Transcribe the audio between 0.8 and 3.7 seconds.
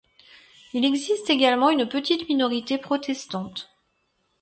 existe également une petite minorité protestante.